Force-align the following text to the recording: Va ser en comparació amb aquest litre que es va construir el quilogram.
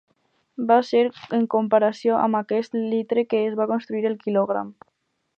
Va 0.69 0.77
ser 0.85 1.01
en 1.39 1.43
comparació 1.55 2.17
amb 2.21 2.39
aquest 2.39 2.77
litre 2.95 3.25
que 3.33 3.41
es 3.51 3.57
va 3.61 3.67
construir 3.73 4.09
el 4.11 4.17
quilogram. 4.25 4.73